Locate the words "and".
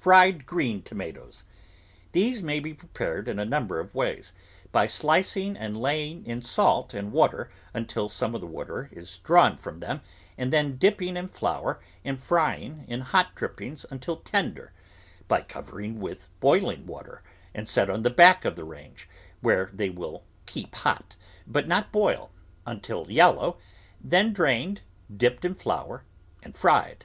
5.56-5.76, 6.94-7.12, 10.36-10.52, 12.04-12.20, 17.54-17.68, 26.42-26.56